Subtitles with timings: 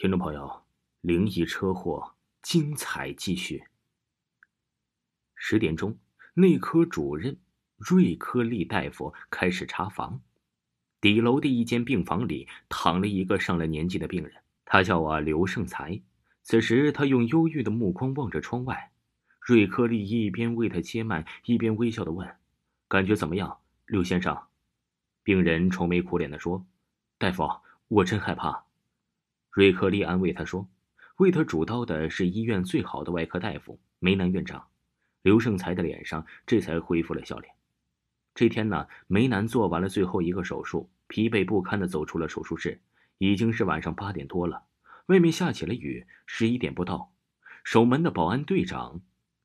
[0.00, 0.62] 听众朋友，
[1.00, 3.64] 灵异车祸精彩继续。
[5.34, 5.98] 十点钟，
[6.34, 7.36] 内科主任
[7.76, 10.20] 瑞科利大夫开始查房。
[11.00, 14.32] 底楼的一间病房里躺了一个上了年纪的病人，
[14.64, 16.00] 他叫啊刘胜才。
[16.44, 18.92] 此时，他用忧郁的目光望着窗外。
[19.40, 22.36] 瑞科利一边为他接脉，一边微笑的问
[22.86, 24.46] ：“感觉怎么样，刘先生？”
[25.24, 26.64] 病人愁眉苦脸的说
[27.18, 27.48] ：“大夫，
[27.88, 28.66] 我真害怕。”
[29.58, 30.68] 瑞克利安慰他说
[31.18, 34.64] ：“为他主刀的是医院最好的外科大夫梅南院长。”
[35.22, 37.52] 刘胜才的脸上这才恢复了笑脸。
[38.36, 42.80] 这天呢，梅南做完了最后一个手术，疲惫不堪的走出了手术室。
[43.18, 44.62] 已经是晚上八点多了，
[45.06, 46.06] 外面下起了雨。
[46.24, 47.12] 十一点不到，
[47.64, 49.00] 守门的保安队长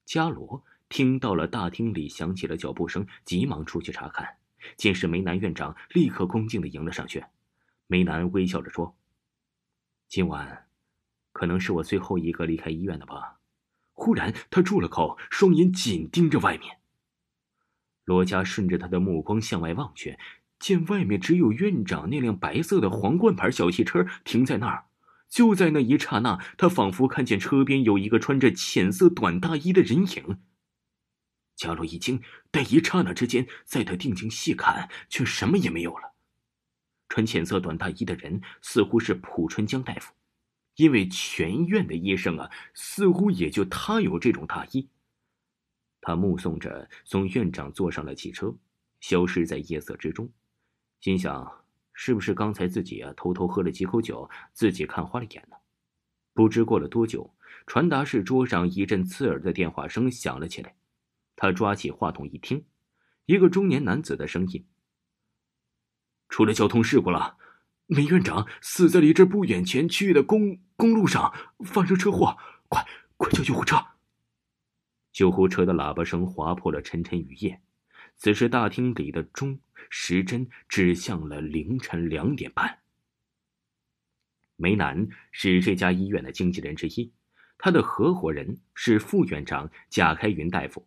[0.06, 4.36] 加罗听到了大厅里响起了脚步声，急忙出去查看。
[4.78, 7.26] 见是梅南院长，立刻恭敬的迎了上去。
[7.88, 8.96] 梅南微笑着说。
[10.14, 10.68] 今晚，
[11.32, 13.40] 可能是我最后一个离开医院的吧。
[13.94, 16.78] 忽然，他住了口，双眼紧盯着外面。
[18.06, 20.20] 罗家顺着他的目光向外望去，
[20.60, 24.86] 见外面只有院长那辆白色的皇冠牌小汽车停在那儿。
[25.28, 30.38] 就在那一刹那，他仿佛看见车边有一个穿着浅色短大衣的人影。
[31.56, 36.13] 加罗一惊，但一刹那之间，在他定睛细看，却什么也没有了。
[37.10, 40.14] 穿浅色短大衣的人似乎是蒲春江大夫，
[40.76, 44.90] 因为全院的医生啊，似乎也就他有这种大衣。
[46.02, 48.54] 他目送着宋院长坐上了汽车，
[49.00, 50.30] 消失在夜色之中，
[51.00, 51.50] 心想：
[51.94, 55.56] 是不是刚才自己啊偷偷喝了几口酒，自己看花了眼呢？
[56.34, 57.34] 不知过了多久，
[57.68, 60.76] 传达室桌上一阵刺耳的电话声响了起来。
[61.36, 62.66] 他抓起话筒一听，
[63.26, 64.66] 一个中年男子的声音。
[66.34, 67.38] 出了交通事故了，
[67.86, 71.32] 梅院长死在离这不远前去的公公路上，
[71.64, 72.36] 发生车祸，
[72.70, 72.84] 快
[73.18, 73.78] 快叫救护车！
[75.12, 77.62] 救护车的喇叭声划破了沉沉雨夜。
[78.16, 79.60] 此时大厅里的钟
[79.92, 82.80] 时针指向了凌晨两点半。
[84.56, 87.14] 梅南是这家医院的经纪人之一，
[87.60, 90.84] 他的合伙人是副院长贾开云大夫。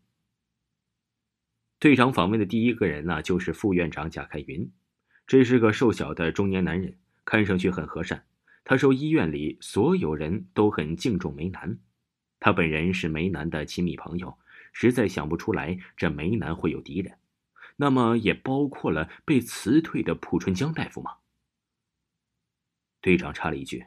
[1.78, 4.68] 队长访问的第一个人呢，就是副院长贾开云。
[5.26, 8.24] 这是个瘦小的中年男人，看上去很和善。
[8.62, 11.78] 他说，医院里所有人都很敬重梅南，
[12.38, 14.38] 他本人是梅南的亲密朋友，
[14.72, 17.18] 实在想不出来这梅南会有敌人。
[17.76, 21.16] 那么，也包括了被辞退的蒲春江大夫吗？
[23.00, 23.84] 队长插了一句。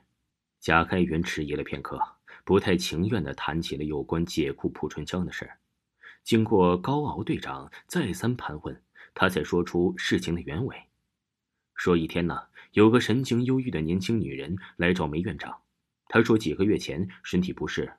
[0.60, 1.98] 贾开元迟疑了片刻，
[2.44, 5.50] 不太情愿地谈起了有关解雇蒲春江的事
[6.22, 8.84] 经过高傲队长再三盘问，
[9.14, 10.89] 他才说出事情的原委。
[11.80, 12.38] 说一天呢，
[12.74, 15.60] 有个神情忧郁的年轻女人来找梅院长。
[16.10, 17.94] 她说几个月前身体不适，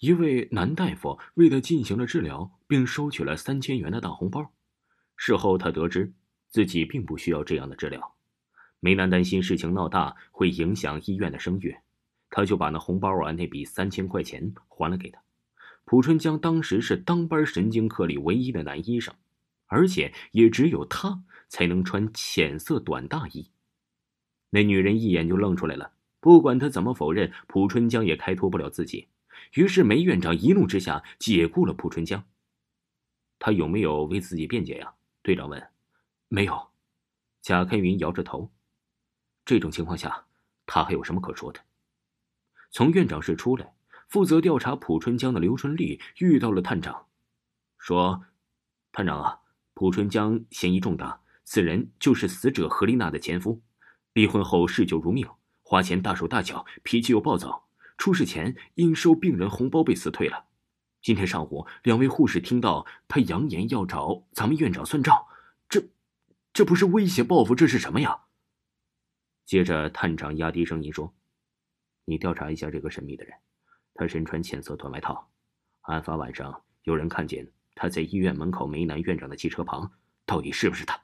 [0.00, 4.50] 一位男大夫为她进行了治疗，并收取了三千元的大红包。
[5.16, 6.12] 事后她得知
[6.48, 8.16] 自己并不需要这样的治疗。
[8.80, 11.76] 梅兰担心事情闹大会影响医院的声誉，
[12.30, 15.22] 他就把那红包啊那笔三千块钱还了给他。
[15.84, 19.14] 蒲春江当时是当班神经科里唯一的男医生，
[19.68, 21.22] 而且也只有他。
[21.50, 23.50] 才能穿浅色短大衣。
[24.48, 25.92] 那女人一眼就愣出来了。
[26.20, 29.08] 不管她怎么否认，蒲春江也开脱不了自己。
[29.54, 32.24] 于是梅院长一怒之下解雇了蒲春江。
[33.38, 34.94] 他有没有为自己辩解呀？
[35.22, 35.70] 队长问。
[36.28, 36.70] 没有。
[37.40, 38.50] 贾开云摇着头。
[39.44, 40.26] 这种情况下，
[40.66, 41.60] 他还有什么可说的？
[42.70, 43.74] 从院长室出来，
[44.08, 47.06] 负责调查蒲春江的刘春丽遇到了探长，
[47.78, 48.26] 说
[48.92, 49.40] ：“探长啊，
[49.72, 51.22] 蒲春江嫌疑重大。”
[51.52, 53.60] 此人就是死者何丽娜的前夫，
[54.12, 55.28] 离婚后嗜酒如命，
[55.62, 57.66] 花钱大手大脚，脾气又暴躁。
[57.98, 60.44] 出事前因收病人红包被辞退了。
[61.02, 65.26] 今天上午，两位护士听到他扬言要找咱们院长算账，
[65.68, 65.82] 这，
[66.52, 68.26] 这不是威胁报复，这是什么呀？
[69.44, 71.12] 接着，探长压低声音说
[72.06, 73.34] ：“你调查一下这个神秘的人，
[73.94, 75.28] 他身穿浅色短外套，
[75.80, 79.90] 案发晚上有人看见他在医院门口梅南院长的汽车旁，
[80.24, 80.96] 到底是不是他？”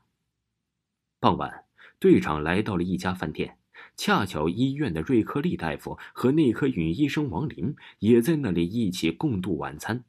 [1.18, 1.64] 傍晚，
[1.98, 3.56] 队长来到了一家饭店，
[3.96, 10.04] 恰巧医院的瑞克利大夫和内科女医生王林也在那里一起共度晚餐。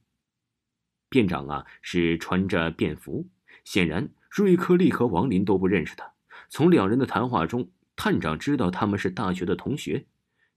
[1.09, 3.30] 店长啊，是穿着便服，
[3.63, 6.12] 显然瑞克利和王林都不认识他。
[6.50, 10.06] 从两人的谈话中，探长知道他们是大学的同学。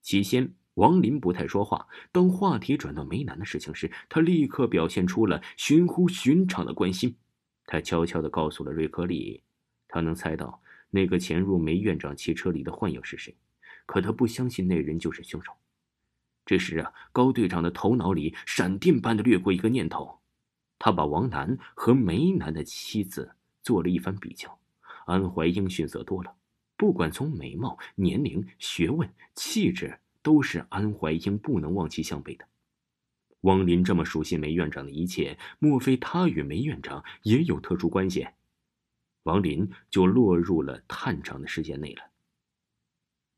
[0.02, 7.14] 起先，王林不太说话，当话题转到梅南的事情时，他立刻表现出了寻乎寻常的关心。
[7.66, 9.44] 他悄悄地告诉了瑞克利。
[9.90, 13.36] 他能猜到那个潜入梅院长汽车里的幻影是谁，
[13.84, 15.52] 可他不相信那人就是凶手。
[16.46, 20.20] 这时啊，高队长的头脑里闪电般的掠过一个念头，
[20.78, 24.58] 他把王楠和梅楠的妻子做了一番比较，
[25.06, 26.34] 安怀英逊色多了，
[26.76, 32.44] 不管从美貌、年龄、学问、气质，都是安怀英不能望其项背的。
[33.42, 38.26] 汪林这么熟悉梅院长的一切，莫非他与梅院长也有特殊关系？
[39.24, 42.02] 王林就落入了探长的视线内了。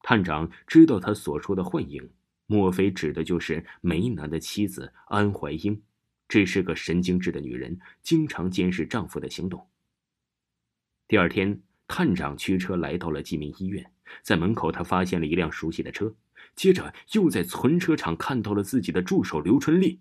[0.03, 2.11] 探长知道他所说的幻影，
[2.47, 5.81] 莫非指的就是梅南的妻子安怀英？
[6.29, 9.69] 这是个神经质的女人，经常监视丈夫的行动。
[11.07, 13.93] 第二天，探长驱车来到了济民医院，
[14.23, 16.15] 在门口他发现了一辆熟悉的车。
[16.57, 20.01] 接着又在存车场看到了自己的助手刘春丽，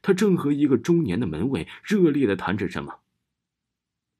[0.00, 3.01] 他正和一个中年的门卫热烈的谈着什么。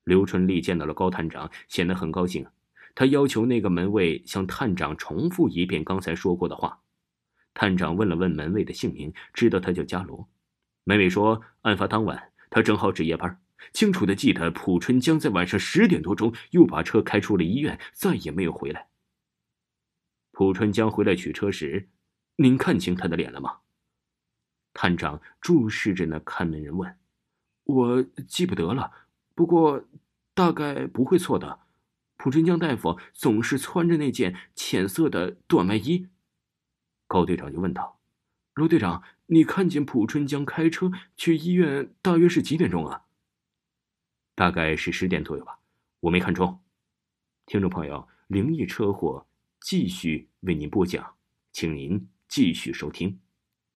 [0.05, 2.47] 刘春丽见到了高探长，显得很高兴，
[2.95, 6.81] 他要求那个门卫向探长重复一遍刚才说过的话。
[7.55, 10.29] 探长问了问门卫的姓名，知道他叫伽罗。
[10.85, 13.41] 门卫说，案发当晚他正好值夜班，
[13.73, 18.89] 清楚的记得蒲春江在晚上十点多钟又把车开出了医院，再也没有回来。
[20.33, 21.89] 蒲春江回来取车时，
[22.37, 23.59] 您看清他的脸了吗？
[24.73, 26.97] 探长注视着那看门人问
[27.65, 28.91] ：“我记不得了，
[29.35, 29.85] 不过
[30.35, 31.61] 大概不会错的。
[32.17, 36.09] 蒲春江大夫总是穿着那件浅色的短外衣。”
[37.09, 38.01] 高队长就问道
[38.55, 43.05] ：“罗队长，你看见蒲春江开车去医院大约是几点钟啊
[44.35, 45.59] ？”“大概是十点左右吧，
[46.01, 46.61] 我没看错。”
[47.47, 49.27] 听众朋友，灵异车祸。
[49.65, 51.15] 继续为您播讲，
[51.53, 53.22] 请您继续收听。